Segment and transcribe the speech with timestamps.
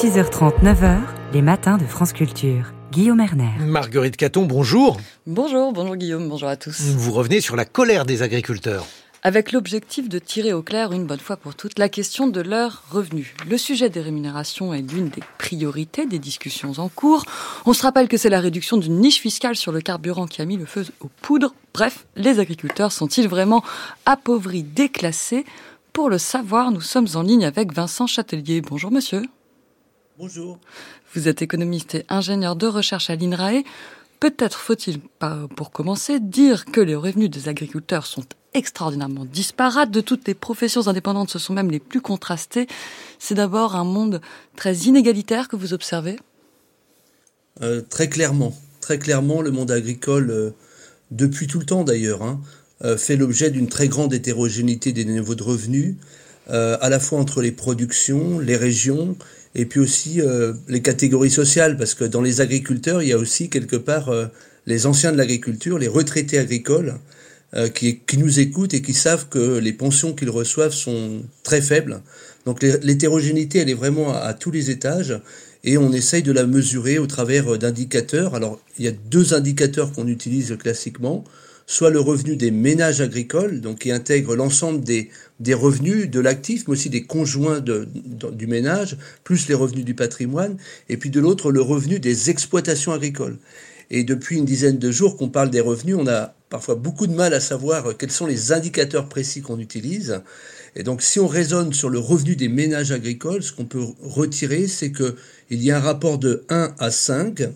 [0.00, 0.98] 6h30, 9h,
[1.34, 2.72] les matins de France Culture.
[2.90, 3.50] Guillaume Erner.
[3.58, 4.98] Marguerite Caton, bonjour.
[5.26, 6.80] Bonjour, bonjour Guillaume, bonjour à tous.
[6.96, 8.86] Vous revenez sur la colère des agriculteurs.
[9.22, 12.82] Avec l'objectif de tirer au clair une bonne fois pour toutes la question de leurs
[12.90, 13.34] revenus.
[13.46, 17.26] Le sujet des rémunérations est l'une des priorités des discussions en cours.
[17.66, 20.46] On se rappelle que c'est la réduction d'une niche fiscale sur le carburant qui a
[20.46, 21.54] mis le feu aux poudres.
[21.74, 23.62] Bref, les agriculteurs sont-ils vraiment
[24.06, 25.44] appauvris, déclassés?
[25.92, 28.62] Pour le savoir, nous sommes en ligne avec Vincent Châtelier.
[28.62, 29.24] Bonjour monsieur.
[30.20, 30.58] Bonjour.
[31.14, 33.62] Vous êtes économiste et ingénieur de recherche à l'INRAE.
[34.20, 34.98] Peut-être faut-il,
[35.56, 39.90] pour commencer, dire que les revenus des agriculteurs sont extraordinairement disparates.
[39.90, 42.66] De toutes les professions indépendantes, ce sont même les plus contrastées.
[43.18, 44.20] C'est d'abord un monde
[44.56, 46.18] très inégalitaire que vous observez
[47.62, 48.54] euh, Très clairement.
[48.82, 50.50] Très clairement, le monde agricole, euh,
[51.10, 52.42] depuis tout le temps d'ailleurs, hein,
[52.84, 55.96] euh, fait l'objet d'une très grande hétérogénéité des niveaux de revenus,
[56.48, 59.16] à la fois entre les productions, les régions
[59.54, 63.18] et puis aussi euh, les catégories sociales, parce que dans les agriculteurs, il y a
[63.18, 64.26] aussi quelque part euh,
[64.66, 66.94] les anciens de l'agriculture, les retraités agricoles,
[67.54, 71.60] euh, qui, qui, nous écoutent et qui savent que les pensions qu'ils reçoivent sont très
[71.60, 72.00] faibles.
[72.46, 75.20] Donc l'hétérogénéité, elle est vraiment à, tous les étages,
[75.64, 78.36] et on essaye de la mesurer au travers d'indicateurs.
[78.36, 81.24] Alors il y a deux indicateurs qu'on utilise classiquement
[81.70, 86.64] soit le revenu des ménages agricoles, donc qui intègre l'ensemble des, des revenus de l'actif,
[86.66, 90.56] mais aussi des conjoints du ménage, plus les revenus du patrimoine,
[90.88, 93.38] et puis de l'autre le revenu des exploitations agricoles.
[93.88, 97.14] Et depuis une dizaine de jours qu'on parle des revenus, on a parfois beaucoup de
[97.14, 100.22] mal à savoir quels sont les indicateurs précis qu'on utilise.
[100.74, 104.66] Et donc, si on raisonne sur le revenu des ménages agricoles, ce qu'on peut retirer,
[104.66, 105.14] c'est qu'il
[105.62, 107.48] y a un rapport de 1 à 5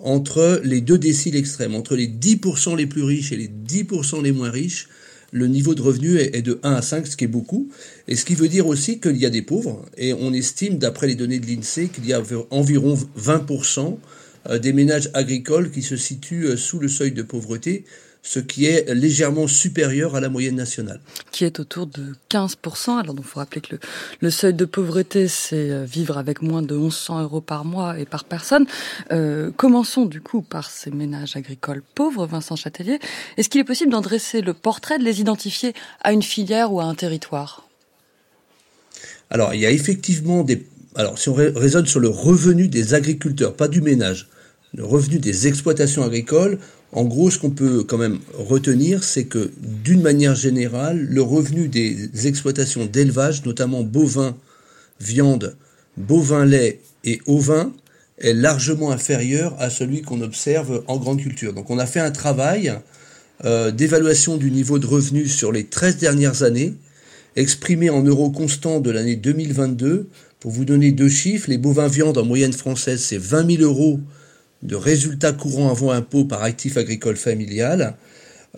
[0.00, 4.32] entre les deux déciles extrêmes, entre les 10% les plus riches et les 10% les
[4.32, 4.88] moins riches,
[5.30, 7.68] le niveau de revenu est de 1 à 5, ce qui est beaucoup.
[8.06, 9.84] Et ce qui veut dire aussi qu'il y a des pauvres.
[9.98, 13.98] Et on estime, d'après les données de l'INSEE, qu'il y a environ 20%
[14.48, 17.84] euh, des ménages agricoles qui se situent euh, sous le seuil de pauvreté
[18.22, 21.00] ce qui est légèrement supérieur à la moyenne nationale.
[21.30, 22.98] Qui est autour de 15%.
[22.98, 23.76] Alors, il faut rappeler que
[24.20, 28.04] le, seuil de pauvreté, c'est euh, vivre avec moins de 1100 euros par mois et
[28.04, 28.66] par personne.
[29.12, 32.98] Euh, commençons du coup par ces ménages agricoles pauvres, Vincent Châtelier.
[33.36, 36.80] Est-ce qu'il est possible d'en dresser le portrait, de les identifier à une filière ou
[36.80, 37.68] à un territoire?
[39.30, 40.66] Alors, il y a effectivement des...
[40.96, 44.28] Alors, si on raisonne sur le revenu des agriculteurs, pas du ménage,
[44.74, 46.58] le revenu des exploitations agricoles,
[46.92, 51.68] en gros, ce qu'on peut quand même retenir, c'est que d'une manière générale, le revenu
[51.68, 54.36] des exploitations d'élevage, notamment bovins,
[55.00, 55.56] viande,
[55.98, 57.72] bovin lait et ovins,
[58.18, 61.52] est largement inférieur à celui qu'on observe en grande culture.
[61.52, 62.72] Donc on a fait un travail
[63.44, 66.74] euh, d'évaluation du niveau de revenu sur les 13 dernières années,
[67.36, 70.08] exprimé en euros constants de l'année 2022.
[70.40, 74.00] Pour vous donner deux chiffres, les bovins viande en moyenne française, c'est 20 000 euros
[74.62, 77.96] de résultats courants avant impôt par actif agricole familial.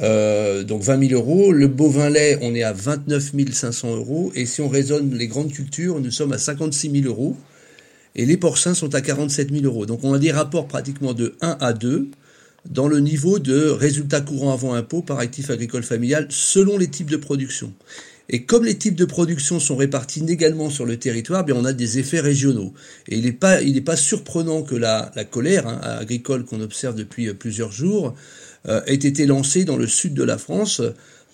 [0.01, 1.53] Euh, donc 20 000 euros.
[1.53, 4.33] Le bovin lait, on est à 29 500 euros.
[4.35, 7.37] Et si on raisonne les grandes cultures, nous sommes à 56 000 euros.
[8.17, 9.87] Et les porcins sont à 47 000 euros.
[9.87, 12.09] Donc on a des rapports pratiquement de 1 à 2
[12.69, 17.11] dans le niveau de résultats courants avant impôt par actif agricole familial selon les types
[17.11, 17.73] de production.
[18.33, 21.73] Et comme les types de production sont répartis inégalement sur le territoire, bien on a
[21.73, 22.73] des effets régionaux.
[23.09, 27.35] Et il n'est pas, pas surprenant que la, colère hein, agricole qu'on observe depuis euh,
[27.35, 28.15] plusieurs jours
[28.69, 30.93] euh, ait été lancée dans le sud de la France, euh,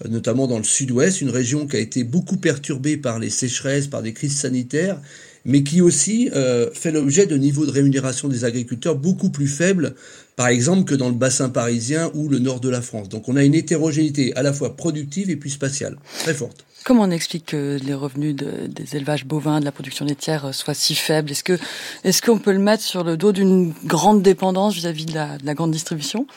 [0.08, 4.00] notamment dans le sud-ouest, une région qui a été beaucoup perturbée par les sécheresses, par
[4.00, 4.98] des crises sanitaires,
[5.44, 6.28] mais qui aussi
[6.74, 9.94] fait l'objet de niveaux de rémunération des agriculteurs beaucoup plus faibles,
[10.34, 13.08] par exemple, que dans le bassin parisien ou le nord de la France.
[13.08, 16.66] Donc on a une hétérogénéité à la fois productive et puis spatiale, très forte.
[16.86, 20.72] Comment on explique que les revenus des élevages bovins, de la production laitière euh, soient
[20.72, 21.32] si faibles?
[21.32, 25.72] Est-ce qu'on peut le mettre sur le dos d'une grande dépendance vis-à-vis de, la, grande
[25.72, 26.28] distribution?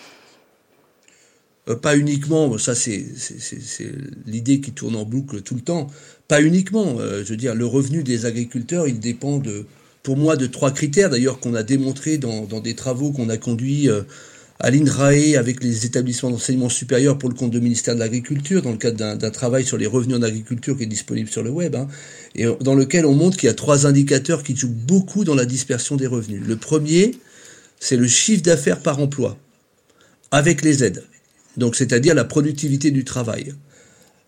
[1.68, 2.58] Euh, Pas uniquement.
[2.58, 3.06] Ça, c'est
[4.26, 5.86] l'idée qui tourne en boucle tout le temps.
[6.28, 6.96] Pas uniquement.
[6.98, 9.68] Euh, je veux dire, le revenu des agriculteurs, il dépend de,
[10.02, 13.88] pour moi, de trois critères d'ailleurs qu'on a démontrés dans, des travaux qu'on a conduits
[14.62, 18.72] à l'INRAE avec les établissements d'enseignement supérieur pour le compte du ministère de l'Agriculture, dans
[18.72, 21.76] le cadre d'un travail sur les revenus en agriculture qui est disponible sur le web,
[21.76, 21.88] hein,
[22.36, 25.46] et dans lequel on montre qu'il y a trois indicateurs qui jouent beaucoup dans la
[25.46, 26.42] dispersion des revenus.
[26.46, 27.12] Le premier,
[27.80, 29.38] c'est le chiffre d'affaires par emploi,
[30.32, 31.06] avec les aides,
[31.56, 33.54] donc c'est-à-dire la productivité du travail.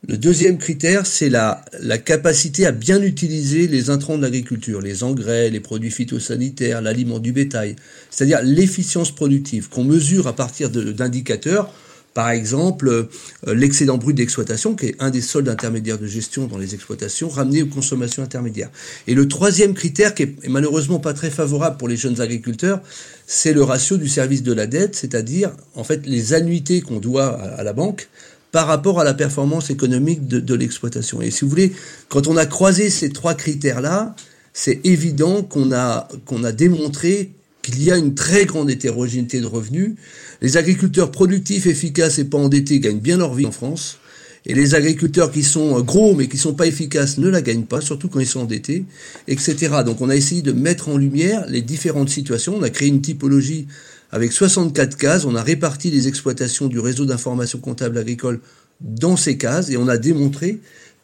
[0.08, 1.64] Le deuxième critère, c'est la,
[2.04, 7.32] capacité à bien utiliser les intrants de l'agriculture, les engrais, les produits phytosanitaires, l'aliment du
[7.32, 7.76] bétail,
[8.10, 11.72] c'est-à-dire l'efficience productive qu'on mesure à partir d'indicateurs
[12.16, 16.58] Par exemple, euh, l'excédent brut d'exploitation, qui est un des soldes intermédiaires de gestion dans
[16.58, 18.72] les exploitations, ramené aux consommations intermédiaires.
[19.06, 22.82] Et le troisième critère, qui est malheureusement pas très favorable pour les jeunes agriculteurs,
[23.28, 27.40] c'est le ratio du service de la dette, c'est-à-dire en fait les annuités qu'on doit
[27.40, 28.10] à la banque
[28.52, 31.22] par rapport à la performance économique de, l'exploitation.
[31.22, 31.72] Et si vous voulez,
[32.10, 34.16] quand on a croisé ces trois critères-là,
[34.54, 37.32] c'est évident qu'on a, qu'on a démontré
[37.62, 39.94] qu'il y a une très grande hétérogénéité de revenus.
[40.42, 44.00] Les agriculteurs productifs, efficaces et pas endettés gagnent bien leur vie en France.
[44.48, 47.80] Et les agriculteurs qui sont gros mais qui sont pas efficaces ne la gagnent pas,
[47.80, 48.86] surtout quand ils sont endettés,
[49.28, 49.70] etc.
[49.86, 52.56] Donc on a essayé de mettre en lumière les différentes situations.
[52.58, 53.68] On a créé une typologie
[54.12, 55.26] avec 64 cases.
[55.26, 58.40] On a réparti les exploitations du réseau d'information comptable agricole
[58.80, 60.60] dans ces cases et on a démontré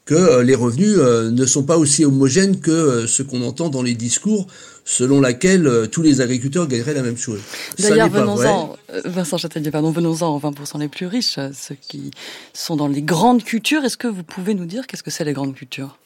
[0.07, 3.69] que euh, les revenus euh, ne sont pas aussi homogènes que euh, ce qu'on entend
[3.69, 4.48] dans les discours
[4.86, 7.42] selon laquelle tous les agriculteurs gagneraient la même chose.
[7.77, 12.12] D'ailleurs, venons-en, Vincent Châtelier, pardon, venons-en aux 20% les plus riches, ceux qui
[12.54, 13.83] sont dans les grandes cultures.
[13.83, 15.98] Est-ce que vous pouvez nous dire qu'est-ce que c'est les grandes cultures?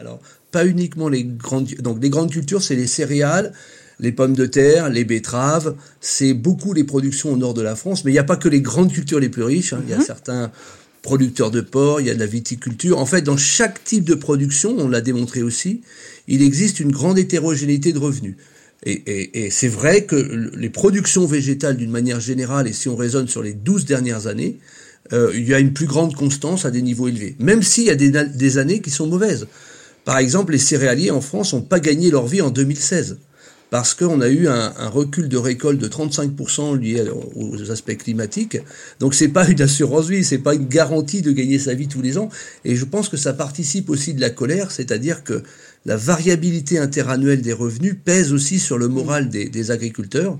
[0.00, 0.18] Alors,
[0.50, 3.52] pas uniquement les grandes, donc les grandes cultures, c'est les céréales,
[4.00, 8.04] les pommes de terre, les betteraves, c'est beaucoup les productions au nord de la France,
[8.04, 9.82] mais il n'y a pas que les grandes cultures les plus riches, hein.
[9.84, 10.04] il y a mhm.
[10.04, 10.52] certains
[11.02, 12.98] producteurs de porc, il y a de la viticulture.
[12.98, 15.82] En fait, dans chaque type de production, on l'a démontré aussi,
[16.28, 18.36] il existe une grande hétérogénéité de revenus.
[18.86, 20.16] Et, c'est vrai que
[20.56, 24.58] les productions végétales, d'une manière générale, et si on raisonne sur les 12 dernières années,
[25.12, 27.90] euh, il y a une plus grande constance à des niveaux élevés, même s'il y
[27.90, 29.48] a des, des années qui sont mauvaises.
[30.04, 33.18] Par exemple, les céréaliers en France n'ont pas gagné leur vie en 2016
[33.70, 37.04] parce qu'on a eu un, recul de récolte de 35% lié
[37.36, 38.58] aux aspects climatiques.
[38.98, 42.02] Donc c'est pas une assurance vie, c'est pas une garantie de gagner sa vie tous
[42.02, 42.28] les ans.
[42.64, 45.44] Et je pense que ça participe aussi de la colère, c'est-à-dire que
[45.86, 50.36] la variabilité interannuelle des revenus pèse aussi sur le moral des, agriculteurs.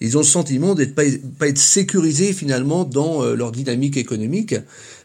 [0.00, 1.04] Ils ont le sentiment d'être pas,
[1.38, 4.56] pas être sécurisés finalement dans euh, leur dynamique économique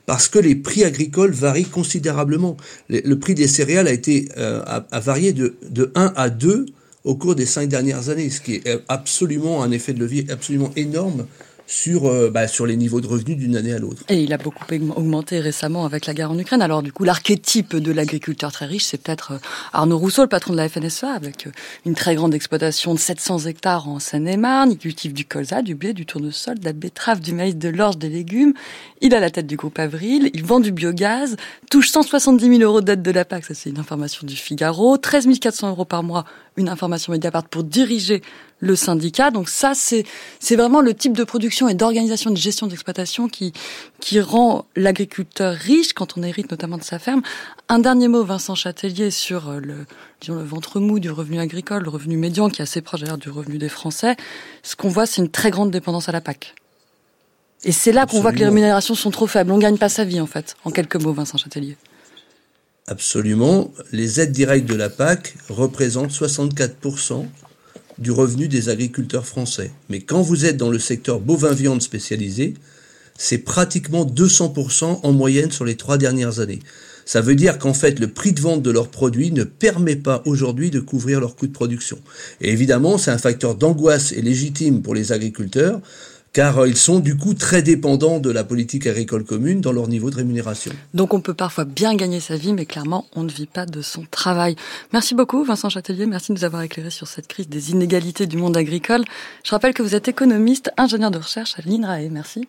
[0.08, 2.58] parce que les prix agricoles varient considérablement.
[2.90, 6.66] Le, prix des céréales a été euh, a, varié de, de 1 à 2
[7.04, 10.72] au cours des cinq dernières années, ce qui est absolument un effet de levier absolument
[10.76, 11.28] énorme
[11.68, 14.02] sur, euh, bah, sur les niveaux de revenus d'une année à l'autre.
[14.10, 14.66] Et il a beaucoup
[14.96, 16.62] augmenté récemment avec la guerre en Ukraine.
[16.62, 19.40] Alors du coup, l'archétype de l'agriculteur très riche, c'est peut-être euh,
[19.74, 21.52] Arnaud Rousseau, le patron de la FNSEA, avec euh,
[21.86, 24.72] une très grande exploitation de 700 hectares en Seine-et-Marne.
[24.72, 27.98] Il cultive du colza, du blé, du tournesol, de la betterave, du maïs, de l'orge,
[27.98, 28.54] des légumes.
[29.02, 30.32] Il a la tête du groupe Avril.
[30.34, 31.36] Il vend du biogaz,
[31.70, 33.46] touche 170 000 euros d'aide de la PAC.
[33.46, 34.98] Ça, c'est une information du Figaro.
[34.98, 36.24] 13 400 euros par mois,
[36.56, 38.22] une information Mediapart pour diriger
[38.60, 39.32] le syndicat.
[39.32, 40.04] Donc ça, c'est
[40.40, 43.54] c'est vraiment le type de production et d'organisation de gestion d'exploitation qui
[44.00, 47.22] qui rend l'agriculteur riche quand on hérite notamment de sa ferme.
[47.70, 49.86] Un dernier mot, Vincent Châtelier, sur euh, le
[50.22, 53.18] disons le ventre mou du revenu agricole, le revenu médian qui est assez proche d'ailleurs
[53.18, 54.16] du revenu des Français.
[54.64, 56.56] Ce qu'on voit, c'est une très grande dépendance à la PAC.
[57.64, 59.52] Et c'est là qu'on voit que les rémunérations sont trop faibles.
[59.52, 60.56] On gagne pas sa vie en fait.
[60.64, 61.76] En quelques mots, Vincent Châtelier.
[62.88, 63.72] Absolument.
[63.92, 66.76] Les aides directes de la PAC représentent 64
[68.00, 69.72] du revenu des agriculteurs français.
[69.90, 72.54] Mais quand vous êtes dans le secteur bovin-viande spécialisé,
[73.18, 76.60] c'est pratiquement 200% en moyenne sur les trois dernières années.
[77.06, 80.22] Ça veut dire qu'en fait, le prix de vente de leurs produits ne permet pas
[80.26, 81.98] aujourd'hui de couvrir leurs coûts de production.
[82.42, 85.82] Et évidemment, c'est un facteur d'angoisse et légitime pour les agriculteurs
[86.38, 89.88] car euh, ils sont du coup très dépendants de la politique agricole commune dans leur
[89.88, 90.72] niveau de rémunération.
[90.94, 93.82] Donc on peut parfois bien gagner sa vie, mais clairement on ne vit pas de
[93.82, 94.56] son travail.
[94.94, 98.38] Merci beaucoup Vincent Châtelier, merci de nous avoir éclairé sur cette crise des inégalités du
[98.38, 99.04] monde agricole.
[99.44, 102.10] Je rappelle que vous êtes économiste, ingénieur de recherche à l'INRAE.
[102.12, 102.48] Merci.